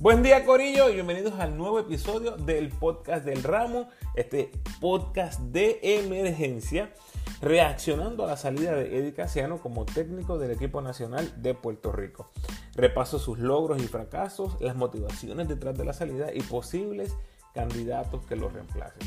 [0.00, 5.78] Buen día Corillo y bienvenidos al nuevo episodio del podcast del ramo, este podcast de
[5.82, 6.94] emergencia,
[7.42, 12.30] reaccionando a la salida de Eddie Casiano como técnico del equipo nacional de Puerto Rico.
[12.76, 17.14] Repaso sus logros y fracasos, las motivaciones detrás de la salida y posibles
[17.52, 19.06] candidatos que lo reemplacen.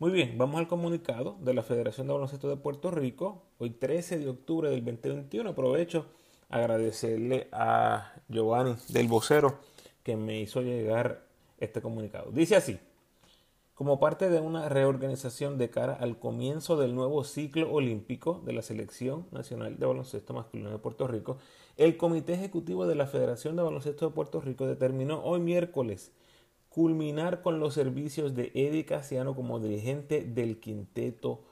[0.00, 3.42] Muy bien, vamos al comunicado de la Federación de Baloncesto de Puerto Rico.
[3.58, 5.50] Hoy 13 de octubre del 2021.
[5.50, 6.06] Aprovecho
[6.48, 9.58] agradecerle a Giovanni del vocero
[10.04, 11.26] que me hizo llegar
[11.58, 12.30] este comunicado.
[12.30, 12.78] Dice así,
[13.74, 18.62] como parte de una reorganización de cara al comienzo del nuevo ciclo olímpico de la
[18.62, 21.38] Selección Nacional de Baloncesto Masculino de Puerto Rico,
[21.76, 26.12] el Comité Ejecutivo de la Federación de Baloncesto de Puerto Rico determinó hoy miércoles
[26.68, 31.44] culminar con los servicios de Eddie Casiano como dirigente del quinteto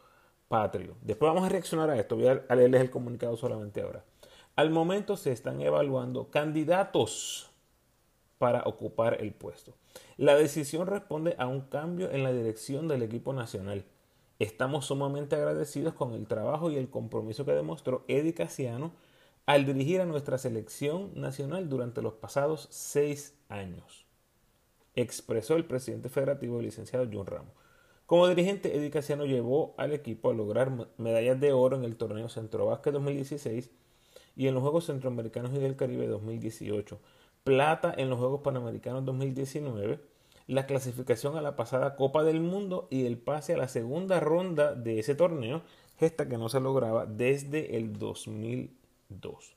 [0.49, 0.97] patrio.
[1.03, 4.05] Después vamos a reaccionar a esto, voy a leerles el comunicado solamente ahora.
[4.55, 7.51] Al momento se están evaluando candidatos
[8.39, 9.75] para ocupar el puesto.
[10.17, 13.85] La decisión responde a un cambio en la dirección del equipo nacional.
[14.39, 18.93] Estamos sumamente agradecidos con el trabajo y el compromiso que demostró Eddie Casiano
[19.47, 24.06] al dirigir a nuestra selección nacional durante los pasados seis años
[24.97, 27.53] expresó el presidente federativo, el licenciado John Ramos.
[28.07, 32.29] Como dirigente, Eddie Casiano llevó al equipo a lograr medallas de oro en el torneo
[32.29, 33.71] Centro 2016
[34.37, 37.01] y en los Juegos Centroamericanos y del Caribe 2018,
[37.43, 39.99] plata en los Juegos Panamericanos 2019,
[40.47, 44.75] la clasificación a la pasada Copa del Mundo y el pase a la segunda ronda
[44.75, 45.63] de ese torneo,
[45.99, 49.57] gesta que no se lograba desde el 2002.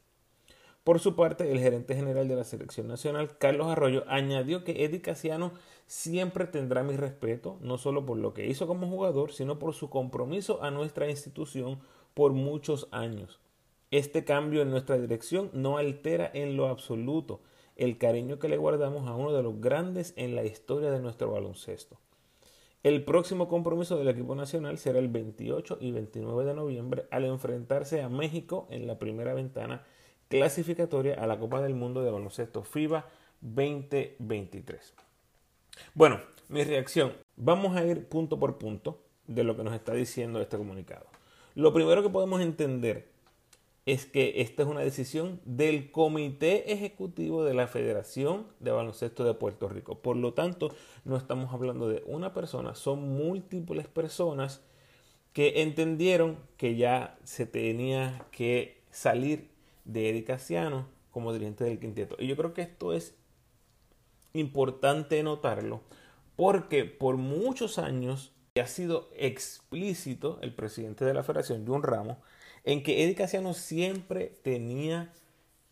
[0.84, 5.01] Por su parte, el gerente general de la selección nacional, Carlos Arroyo, añadió que Eddie
[5.01, 5.51] Casiano
[5.85, 9.90] siempre tendrá mi respeto, no solo por lo que hizo como jugador, sino por su
[9.90, 11.79] compromiso a nuestra institución
[12.13, 13.40] por muchos años.
[13.91, 17.41] Este cambio en nuestra dirección no altera en lo absoluto
[17.75, 21.31] el cariño que le guardamos a uno de los grandes en la historia de nuestro
[21.31, 21.97] baloncesto.
[22.84, 28.01] El próximo compromiso del equipo nacional será el 28 y 29 de noviembre al enfrentarse
[28.01, 29.84] a México en la primera ventana
[30.29, 33.06] clasificatoria a la Copa del Mundo de Baloncesto FIBA
[33.41, 34.94] 2023.
[35.94, 37.13] Bueno, mi reacción.
[37.35, 41.07] Vamos a ir punto por punto de lo que nos está diciendo este comunicado.
[41.56, 43.09] Lo primero que podemos entender
[43.85, 49.34] es que esta es una decisión del Comité Ejecutivo de la Federación de Baloncesto de
[49.34, 50.00] Puerto Rico.
[50.00, 50.69] Por lo tanto,
[51.06, 54.61] no estamos hablando de una persona, son múltiples personas
[55.34, 59.50] que entendieron que ya se tenía que salir
[59.91, 62.16] de Eddie Casiano como dirigente del quinteto.
[62.19, 63.16] Y yo creo que esto es
[64.33, 65.81] importante notarlo
[66.35, 72.17] porque por muchos años ha sido explícito el presidente de la federación, John Ramos,
[72.63, 75.11] en que Eddie Casiano siempre tenía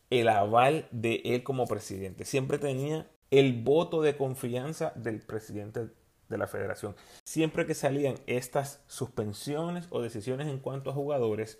[0.09, 5.89] el aval de él como presidente, siempre tenía el voto de confianza del presidente
[6.29, 6.95] de la federación.
[7.23, 11.59] Siempre que salían estas suspensiones o decisiones en cuanto a jugadores,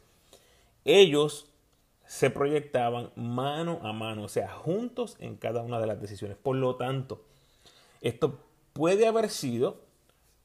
[0.86, 1.52] ellos
[2.08, 6.38] se proyectaban mano a mano, o sea, juntos en cada una de las decisiones.
[6.38, 7.24] Por lo tanto,
[8.02, 8.40] esto
[8.74, 9.82] puede haber sido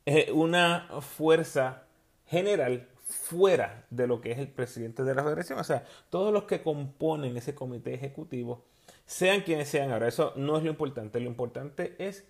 [0.05, 1.85] eh, una fuerza
[2.27, 5.59] general fuera de lo que es el presidente de la federación.
[5.59, 8.65] O sea, todos los que componen ese comité ejecutivo,
[9.07, 11.21] sean quienes sean ahora, eso no es lo importante.
[11.21, 12.27] Lo importante es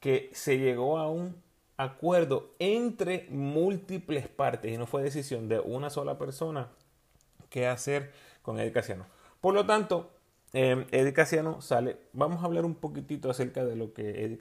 [0.00, 1.42] que se llegó a un
[1.76, 6.68] acuerdo entre múltiples partes y no fue decisión de una sola persona
[7.50, 8.12] qué hacer
[8.48, 9.04] con Eddie Casiano.
[9.42, 10.10] Por lo tanto,
[10.54, 11.12] eh, Eddie
[11.60, 11.98] sale.
[12.14, 14.38] Vamos a hablar un poquitito acerca de lo que Eddie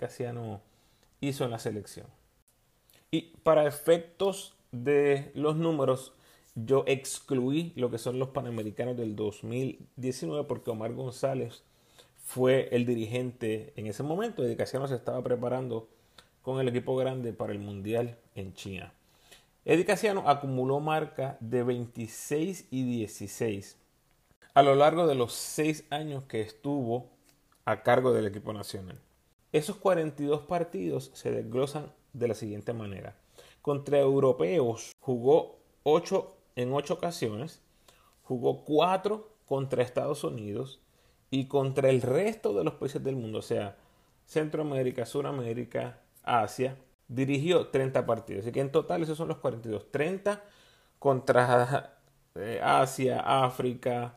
[1.20, 2.08] hizo en la selección.
[3.12, 6.14] Y para efectos de los números,
[6.56, 11.64] yo excluí lo que son los Panamericanos del 2019 porque Omar González
[12.24, 14.42] fue el dirigente en ese momento.
[14.42, 15.90] Eddie Casiano se estaba preparando
[16.44, 18.94] con el equipo grande para el Mundial en China.
[19.66, 23.76] Eddie Casiano acumuló marca de 26 y 16
[24.58, 27.12] a lo largo de los seis años que estuvo
[27.64, 29.00] a cargo del equipo nacional.
[29.52, 33.16] Esos 42 partidos se desglosan de la siguiente manera.
[33.62, 37.62] Contra europeos jugó 8 en 8 ocasiones,
[38.24, 40.82] jugó 4 contra Estados Unidos
[41.30, 43.78] y contra el resto de los países del mundo, o sea,
[44.26, 46.76] Centroamérica, Suramérica, Asia,
[47.08, 48.42] dirigió 30 partidos.
[48.42, 49.92] Así que en total esos son los 42.
[49.92, 50.42] 30
[50.98, 52.00] contra
[52.34, 54.17] eh, Asia, África,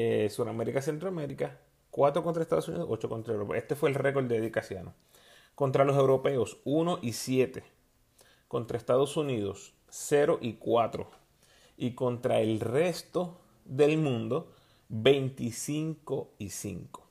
[0.00, 1.58] eh, Suramérica, Centroamérica,
[1.90, 3.58] 4 contra Estados Unidos, 8 contra Europa.
[3.58, 4.52] Este fue el récord de Eddie
[5.56, 7.64] Contra los europeos, 1 y 7.
[8.46, 11.10] Contra Estados Unidos, 0 y 4.
[11.76, 14.52] Y contra el resto del mundo,
[14.88, 17.02] 25 y 5.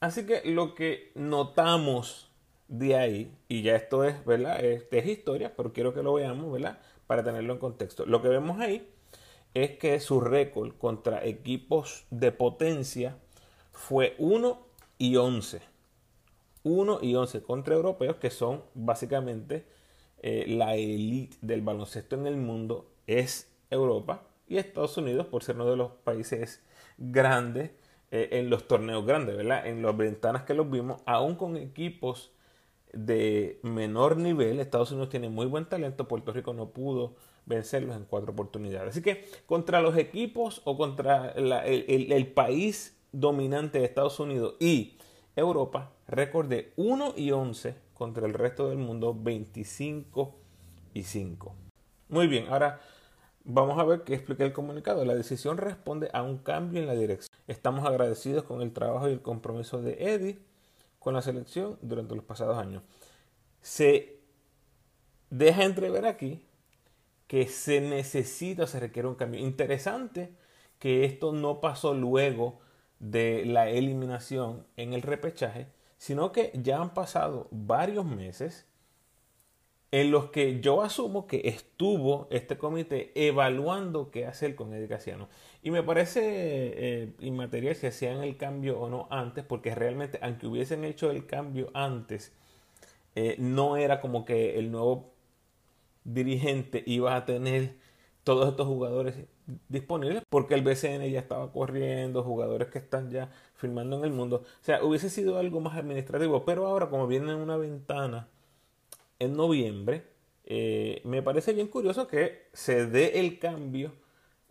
[0.00, 2.30] Así que lo que notamos
[2.68, 4.64] de ahí, y ya esto es, ¿verdad?
[4.64, 6.80] Este es historia, pero quiero que lo veamos, ¿verdad?
[7.06, 8.06] Para tenerlo en contexto.
[8.06, 8.88] Lo que vemos ahí
[9.54, 13.16] es que su récord contra equipos de potencia
[13.72, 14.66] fue 1
[14.98, 15.60] y 11.
[16.62, 19.66] 1 y 11 contra europeos, que son básicamente
[20.22, 25.56] eh, la élite del baloncesto en el mundo, es Europa y Estados Unidos, por ser
[25.56, 26.62] uno de los países
[26.98, 27.70] grandes
[28.10, 29.66] eh, en los torneos grandes, ¿verdad?
[29.66, 32.32] En las ventanas que los vimos, aún con equipos
[32.92, 37.14] de menor nivel, Estados Unidos tiene muy buen talento, Puerto Rico no pudo
[37.46, 38.90] vencerlos en cuatro oportunidades.
[38.90, 44.98] Así que contra los equipos o contra el, país dominante de Estados Unidos y
[45.36, 50.34] Europa, récord de 1 y 11 contra el resto del mundo 25
[50.94, 51.54] y 5.
[52.08, 52.80] Muy bien, ahora
[53.44, 55.04] vamos a ver qué explica el comunicado.
[55.04, 57.30] La decisión responde a un cambio en la dirección.
[57.46, 60.49] Estamos agradecidos con el trabajo y el compromiso de Eddie
[61.00, 62.84] con la selección durante los pasados años.
[63.60, 64.20] Se
[65.30, 66.46] deja entrever aquí
[67.26, 69.40] que se necesita, se requiere un cambio.
[69.40, 70.36] Interesante
[70.78, 72.60] que esto no pasó luego
[73.00, 75.66] de la eliminación en el repechaje,
[75.96, 78.66] sino que ya han pasado varios meses
[79.92, 85.28] en los que yo asumo que estuvo este comité evaluando qué hacer con Eddie Casiano.
[85.62, 90.46] Y me parece eh, inmaterial si hacían el cambio o no antes, porque realmente, aunque
[90.46, 92.32] hubiesen hecho el cambio antes,
[93.16, 95.12] eh, no era como que el nuevo
[96.04, 97.76] dirigente iba a tener
[98.24, 99.16] todos estos jugadores
[99.68, 104.44] disponibles porque el BCN ya estaba corriendo, jugadores que están ya firmando en el mundo.
[104.44, 108.28] O sea, hubiese sido algo más administrativo, pero ahora como viene en una ventana
[109.20, 110.02] en noviembre,
[110.44, 113.92] eh, me parece bien curioso que se dé el cambio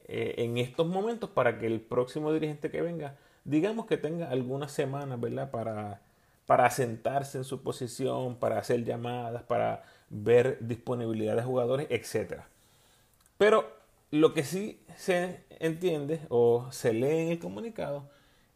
[0.06, 4.72] eh, en estos momentos para que el próximo dirigente que venga, digamos que tenga algunas
[4.72, 5.52] semanas, ¿verdad?
[5.52, 6.02] Para,
[6.46, 12.44] para sentarse en su posición, para hacer llamadas, para ver disponibilidad de jugadores, etc.
[13.38, 13.72] Pero
[14.12, 18.10] lo que sí se entiende o se lee en el comunicado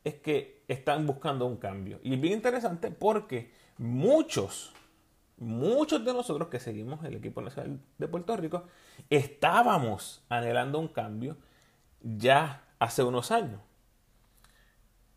[0.04, 2.00] es que están buscando un cambio.
[2.04, 4.74] Y es bien interesante porque muchos,
[5.44, 8.64] muchos de nosotros que seguimos el equipo nacional de Puerto Rico,
[9.10, 11.38] estábamos anhelando un cambio
[12.02, 13.62] ya hace unos años.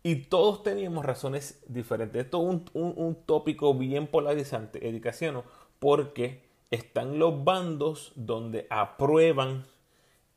[0.03, 2.25] Y todos teníamos razones diferentes.
[2.25, 5.43] Esto es un, tópico bien polarizante, educación,
[5.79, 9.65] porque están los bandos donde aprueban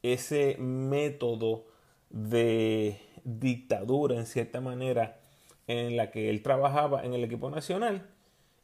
[0.03, 1.67] ese método
[2.09, 5.21] de dictadura, en cierta manera,
[5.69, 8.11] en la que él trabajaba en el equipo nacional.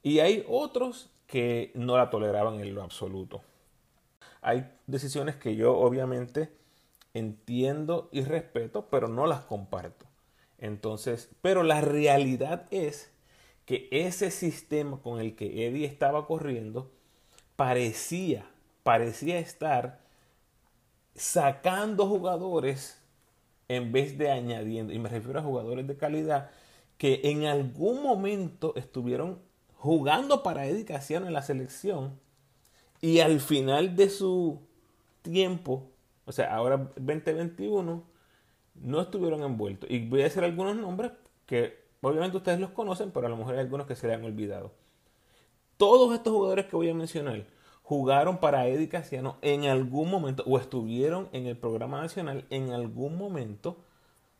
[0.03, 3.43] Y hay otros que no la toleraban en lo absoluto.
[4.43, 6.53] Hay decisiones que yo obviamente
[7.15, 10.07] entiendo y respeto, pero no las comparto.
[10.59, 13.13] Entonces, pero la realidad es
[13.65, 16.91] que ese sistema con el que Eddie estaba corriendo
[17.57, 18.47] parecía,
[18.83, 20.01] parecía estar
[21.15, 23.03] sacando jugadores
[23.69, 26.51] en vez de añadiendo, y me refiero a jugadores de calidad
[26.99, 29.41] que en algún momento estuvieron
[29.77, 32.19] jugando para Eddie Casiano en la selección
[33.01, 34.61] y al final de su
[35.23, 35.91] tiempo,
[36.25, 38.03] o sea, ahora 2021,
[38.75, 39.91] no estuvieron envueltos.
[39.91, 41.13] Y voy a decir algunos nombres
[41.47, 44.25] que obviamente ustedes los conocen, pero a lo mejor hay algunos que se le han
[44.25, 44.73] olvidado.
[45.77, 47.47] Todos estos jugadores que voy a mencionar
[47.83, 53.17] jugaron para Eddie Casiano en algún momento o estuvieron en el programa nacional en algún
[53.17, 53.77] momento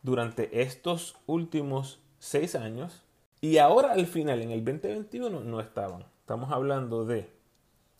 [0.01, 3.03] durante estos últimos seis años
[3.41, 6.05] y ahora al final, en el 2021, no estaban.
[6.19, 7.29] Estamos hablando de,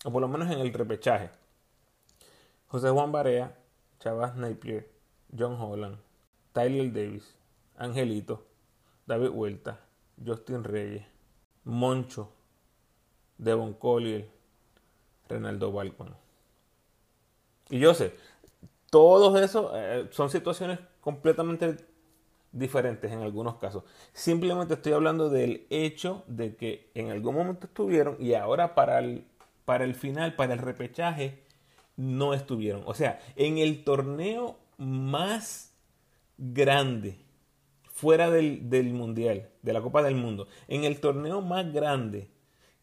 [0.04, 1.30] o por lo menos en el repechaje,
[2.68, 3.58] José Juan Barea,
[4.00, 4.90] Chavas Napier,
[5.38, 5.98] John Holland,
[6.54, 7.36] Tyler Davis,
[7.78, 8.46] Angelito,
[9.06, 9.80] David Huerta,
[10.24, 11.06] Justin Reyes,
[11.64, 12.32] Moncho,
[13.38, 14.28] Devon Collier,
[15.30, 16.16] Renaldo Balcón.
[17.70, 18.16] Y yo sé,
[18.90, 21.78] todos esos eh, son situaciones completamente
[22.52, 23.84] diferentes en algunos casos.
[24.14, 29.26] Simplemente estoy hablando del hecho de que en algún momento estuvieron y ahora para el,
[29.66, 31.44] para el final, para el repechaje,
[31.96, 32.84] no estuvieron.
[32.86, 35.74] O sea, en el torneo más
[36.38, 37.18] grande
[37.92, 42.30] fuera del, del Mundial, de la Copa del Mundo, en el torneo más grande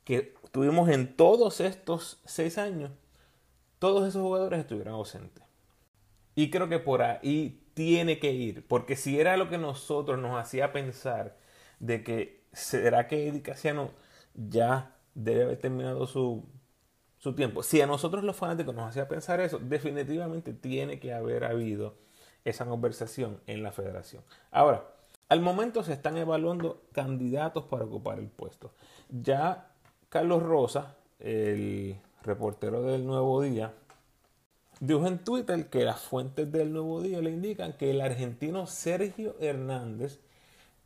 [0.02, 2.90] que tuvimos en todos estos seis años,
[3.78, 5.44] todos esos jugadores estuvieron ausentes.
[6.34, 10.40] Y creo que por ahí tiene que ir, porque si era lo que nosotros nos
[10.40, 11.36] hacía pensar
[11.80, 13.90] de que será que Eddie Casiano
[14.34, 16.44] ya debe haber terminado su,
[17.18, 17.62] su tiempo.
[17.62, 21.96] Si a nosotros los fanáticos nos hacía pensar eso, definitivamente tiene que haber habido
[22.44, 24.22] esa conversación en la federación.
[24.50, 24.84] Ahora,
[25.28, 28.72] al momento se están evaluando candidatos para ocupar el puesto.
[29.08, 29.70] Ya
[30.08, 33.72] Carlos Rosa, el reportero del Nuevo Día,
[34.86, 39.34] dijo en Twitter que las fuentes del Nuevo Día le indican que el argentino Sergio
[39.40, 40.20] Hernández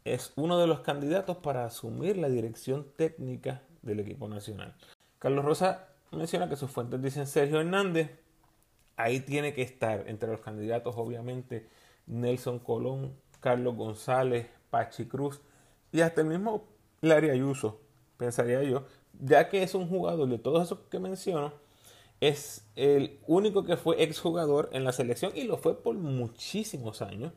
[0.05, 4.75] es uno de los candidatos para asumir la dirección técnica del equipo nacional.
[5.19, 8.11] Carlos Rosa menciona que sus fuentes dicen Sergio Hernández.
[8.97, 11.69] Ahí tiene que estar entre los candidatos, obviamente,
[12.07, 15.41] Nelson Colón, Carlos González, Pachi Cruz
[15.93, 16.65] y hasta el mismo
[17.01, 17.81] Larry Ayuso,
[18.17, 18.85] pensaría yo,
[19.21, 21.53] ya que es un jugador de todos esos que menciono,
[22.21, 27.33] es el único que fue exjugador en la selección y lo fue por muchísimos años,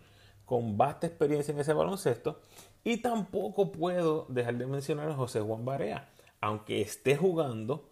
[0.46, 2.40] con vasta experiencia en ese baloncesto.
[2.84, 6.10] Y tampoco puedo dejar de mencionar a José Juan Barea,
[6.40, 7.90] aunque esté jugando,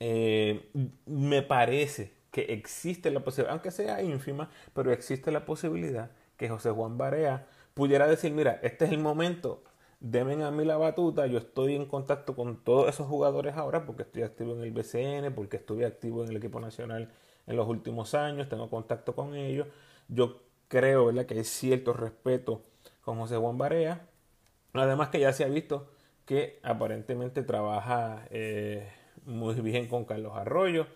[0.00, 0.70] eh,
[1.06, 6.70] me parece que existe la posibilidad, aunque sea ínfima, pero existe la posibilidad que José
[6.70, 9.62] Juan Barea pudiera decir, mira, este es el momento,
[10.02, 14.02] denme a mí la batuta, yo estoy en contacto con todos esos jugadores ahora porque
[14.02, 17.12] estoy activo en el BCN, porque estuve activo en el equipo nacional
[17.46, 19.68] en los últimos años, tengo contacto con ellos,
[20.08, 21.26] yo creo ¿verdad?
[21.26, 22.62] que hay cierto respeto
[23.02, 24.08] con José Juan Barea,
[24.72, 25.88] además que ya se ha visto
[26.26, 28.90] que aparentemente trabaja eh,
[29.24, 30.88] muy bien con Carlos Arroyo,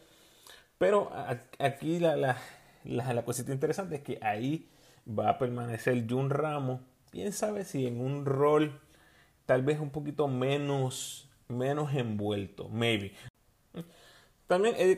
[0.79, 1.13] pero
[1.61, 2.39] aquí la, la,
[2.85, 4.69] la cosita interesante es que ahí
[5.09, 6.81] va a permanecer Jun Ramos,
[7.13, 8.81] quién sabe si en un rol
[9.47, 13.13] tal vez un poquito menos, menos envuelto, maybe.
[14.47, 14.97] También Eddie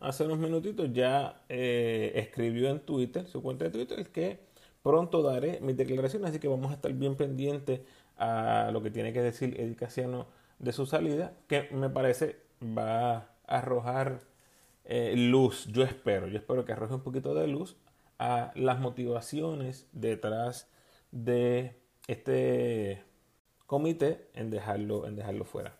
[0.00, 4.40] hace unos minutitos, ya eh, escribió en Twitter, su cuenta de Twitter, que
[4.82, 7.80] pronto daré mis declaraciones, así que vamos a estar bien pendientes
[8.18, 9.76] a lo que tiene que decir Eddie
[10.58, 14.20] de su salida, que me parece va a arrojar
[14.84, 17.76] eh, luz, yo espero, yo espero que arroje un poquito de luz
[18.18, 20.70] a las motivaciones detrás
[21.10, 23.02] de este
[23.66, 25.78] comité en dejarlo, en dejarlo fuera.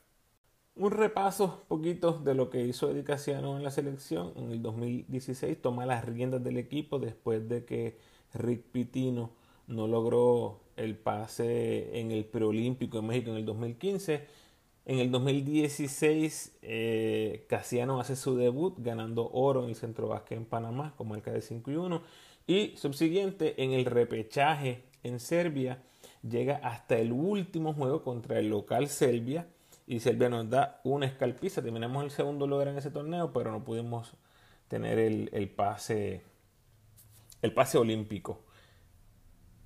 [0.76, 4.32] Un repaso poquito de lo que hizo Eddie Casiano en la selección.
[4.36, 7.98] En el 2016 toma las riendas del equipo después de que
[8.32, 9.30] Rick Pitino
[9.68, 14.26] no logró el pase en el preolímpico en México en el 2015.
[14.86, 20.44] En el 2016 eh, Casiano hace su debut ganando oro en el Centro Básquet en
[20.44, 22.02] Panamá con marca de 5 y 1.
[22.46, 25.82] Y subsiguiente en el repechaje en Serbia
[26.28, 29.47] llega hasta el último juego contra el local Serbia
[29.87, 31.62] y Serbia nos da una escalpiza.
[31.62, 34.14] Terminamos el segundo lugar en ese torneo, pero no pudimos
[34.69, 36.23] tener el, pase
[37.43, 38.40] el pase olímpico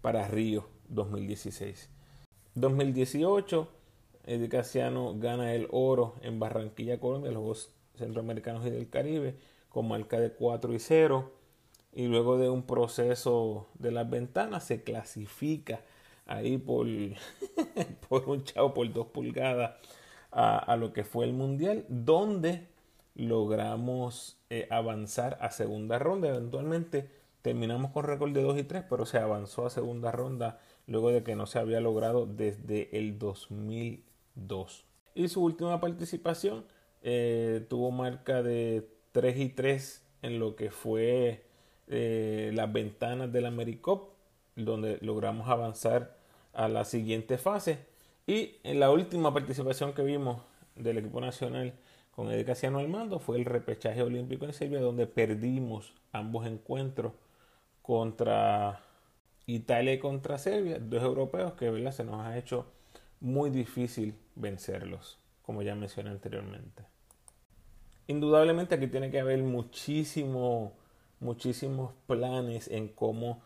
[0.00, 1.88] para Río 2016.
[2.55, 3.69] 2018,
[4.27, 9.37] Eddie Casiano gana el oro en Barranquilla, Colombia, los Juegos Centroamericanos y del Caribe,
[9.69, 11.33] con marca de 4 y 0.
[11.93, 15.81] Y luego de un proceso de las ventanas se clasifica
[16.28, 16.87] ahí por,
[18.08, 19.73] por un chavo por dos pulgadas
[20.30, 22.68] a, lo que fue el mundial, donde
[23.14, 26.28] logramos eh, avanzar a segunda ronda.
[26.28, 27.11] Eventualmente
[27.42, 31.23] terminamos con récord de 2 y 3, pero se avanzó a segunda ronda luego de
[31.23, 34.85] que no se había logrado desde el 2002.
[35.14, 36.64] Y su última participación
[37.02, 41.44] eh, tuvo marca de 3 y 3 en lo que fue
[41.88, 44.11] eh, las ventanas del AmeriCop,
[44.56, 46.17] donde logramos avanzar
[46.59, 47.79] a la siguiente fase.
[48.27, 50.43] Y en la última participación que vimos
[50.75, 51.73] del equipo nacional
[52.11, 57.12] con Eddie Casiano al mando fue el repechaje olímpico en Serbia, donde perdimos ambos encuentros
[57.81, 58.81] contra
[59.47, 61.93] Italia y contra Serbia, dos europeos que ¿verdad?
[61.93, 62.67] se nos ha hecho
[63.21, 66.83] muy difícil vencerlos, como ya mencioné anteriormente.
[68.09, 70.73] Indudablemente aquí tiene que haber muchísimo,
[71.21, 73.43] muchísimos planes en cómo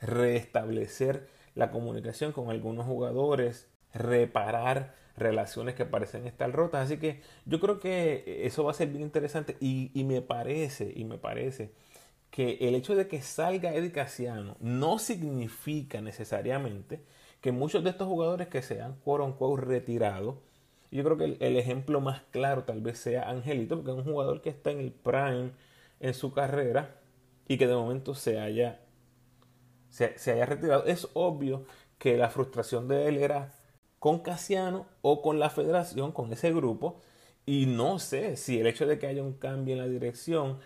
[0.00, 6.84] restablecer la comunicación con algunos jugadores, reparar relaciones que parecen estar rotas.
[6.84, 11.04] Así que yo creo que eso va a ser bien interesante y, me parece, y
[11.04, 11.72] me parece
[12.30, 17.00] que el hecho de que salga Eddie Casiano no significa necesariamente
[17.40, 20.40] que muchos de estos jugadores que se han quote retirado,
[20.90, 24.12] yo creo que el, el, ejemplo más claro tal vez sea Angelito, porque es un
[24.12, 25.52] jugador que está en el prime
[26.00, 26.96] en su carrera
[27.48, 28.80] y que de momento se haya
[29.90, 31.64] se, haya retirado, es obvio
[31.98, 33.52] que la frustración de él era
[33.98, 37.00] con Casiano o con la federación, con ese grupo,
[37.44, 40.58] y no sé si el hecho de que haya un cambio en la dirección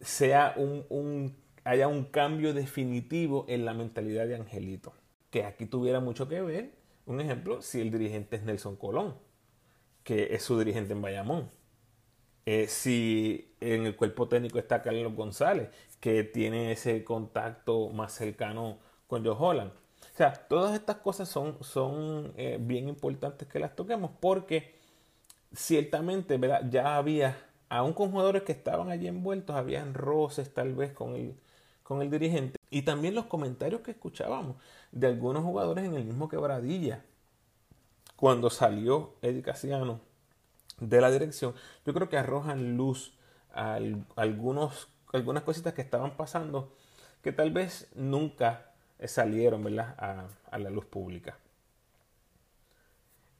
[0.00, 4.94] sea un, haya un cambio definitivo en la mentalidad de Angelito.
[5.30, 6.72] Que aquí tuviera mucho que ver,
[7.06, 9.16] un ejemplo, si el dirigente es Nelson Colón,
[10.04, 11.50] que es su dirigente en Bayamón.
[12.44, 15.68] Eh, si en el cuerpo técnico está Carlos González,
[16.02, 19.70] que tiene ese contacto más cercano con Joe Holland.
[19.70, 24.74] O sea, todas estas cosas son, son eh, bien importantes que las toquemos porque
[25.54, 26.68] ciertamente ¿verdad?
[26.68, 27.36] ya había,
[27.68, 31.36] aún con jugadores que estaban allí envueltos, habían roces tal vez con el,
[31.84, 32.58] con el dirigente.
[32.68, 34.56] Y también los comentarios que escuchábamos
[34.90, 37.04] de algunos jugadores en el mismo quebradilla.
[38.16, 40.00] Cuando salió Eddie Casiano
[40.80, 41.54] de la dirección,
[41.86, 43.16] yo creo que arrojan luz
[43.54, 43.78] a
[44.16, 46.74] algunos, algunas cositas que estaban pasando
[47.22, 48.72] que tal vez nunca
[49.06, 49.66] salieron.
[49.78, 51.38] A, la luz pública.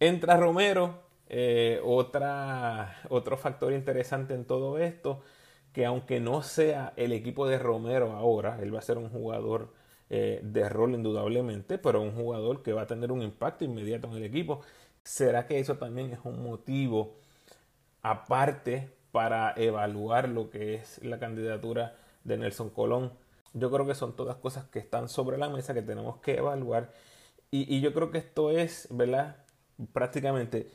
[0.00, 5.22] Entra Romero, eh, otro factor interesante en todo esto,
[5.72, 9.72] que aunque no sea el equipo de Romero ahora, él va a ser un jugador
[10.10, 14.14] eh, de rol indudablemente, pero un jugador que va a tener un impacto inmediato en
[14.14, 14.60] el equipo.
[15.04, 17.16] ¿Será que eso también es un motivo
[18.02, 23.12] aparte para evaluar lo que es la candidatura de Nelson Colón?
[23.52, 26.92] Yo creo que son todas cosas que están sobre la mesa que tenemos que evaluar.
[27.50, 29.36] Y, yo creo que esto es, ¿verdad?
[29.92, 30.70] Prácticamente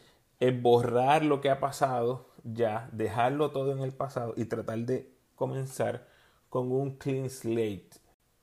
[0.62, 6.08] borrar lo que ha pasado ya, dejarlo todo en el pasado y tratar de comenzar
[6.50, 7.89] con un clean slate.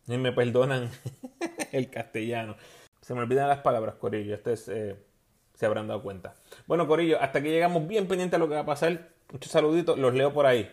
[0.06, 0.90] Y me perdonan
[1.72, 2.56] el castellano.
[3.00, 4.34] Se me olvidan las palabras, Corillo.
[4.34, 4.96] Ustedes eh,
[5.54, 6.34] se habrán dado cuenta.
[6.66, 9.13] Bueno, Corillo, hasta que llegamos bien pendiente a lo que va a pasar.
[9.32, 10.68] Muchos saluditos, los leo por ahí.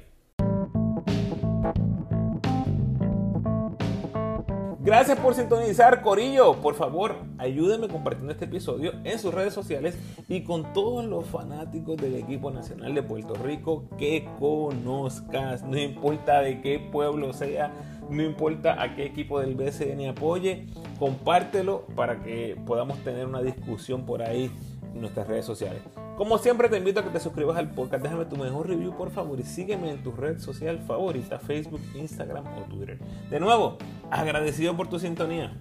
[4.84, 6.56] Gracias por sintonizar, Corillo.
[6.56, 9.96] Por favor, ayúdenme compartiendo este episodio en sus redes sociales
[10.28, 15.62] y con todos los fanáticos del equipo nacional de Puerto Rico que conozcas.
[15.62, 17.72] No importa de qué pueblo sea,
[18.10, 20.66] no importa a qué equipo del BCN apoye,
[20.98, 24.50] compártelo para que podamos tener una discusión por ahí
[24.96, 25.84] en nuestras redes sociales.
[26.22, 29.10] Como siempre te invito a que te suscribas al podcast, déjame tu mejor review por
[29.10, 33.00] favor y sígueme en tu red social favorita, Facebook, Instagram o Twitter.
[33.32, 33.80] De nuevo,
[34.12, 35.58] agradecido por tu sintonía.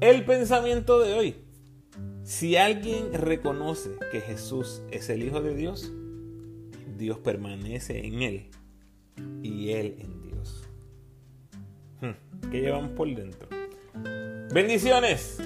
[0.00, 1.36] El pensamiento de hoy.
[2.24, 5.92] Si alguien reconoce que Jesús es el Hijo de Dios,
[6.96, 8.50] Dios permanece en él
[9.42, 10.64] y Él en Dios.
[12.00, 13.48] Hmm, ¿Qué llevamos por dentro?
[14.52, 15.38] Bendiciones.